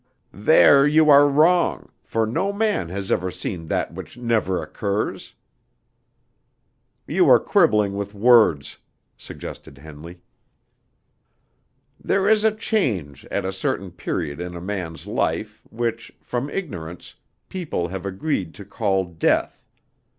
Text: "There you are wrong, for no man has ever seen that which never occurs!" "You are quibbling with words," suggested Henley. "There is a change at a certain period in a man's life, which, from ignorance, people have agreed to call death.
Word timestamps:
"There 0.33 0.87
you 0.87 1.11
are 1.11 1.27
wrong, 1.29 1.91
for 2.03 2.25
no 2.25 2.51
man 2.51 2.89
has 2.89 3.11
ever 3.11 3.29
seen 3.29 3.67
that 3.67 3.93
which 3.93 4.17
never 4.17 4.59
occurs!" 4.63 5.35
"You 7.05 7.29
are 7.29 7.39
quibbling 7.39 7.93
with 7.93 8.15
words," 8.15 8.79
suggested 9.15 9.77
Henley. 9.77 10.23
"There 12.03 12.27
is 12.27 12.43
a 12.43 12.51
change 12.51 13.25
at 13.25 13.45
a 13.45 13.53
certain 13.53 13.91
period 13.91 14.41
in 14.41 14.55
a 14.55 14.59
man's 14.59 15.05
life, 15.05 15.61
which, 15.69 16.11
from 16.19 16.49
ignorance, 16.49 17.13
people 17.47 17.89
have 17.89 18.03
agreed 18.03 18.55
to 18.55 18.65
call 18.65 19.03
death. 19.05 19.63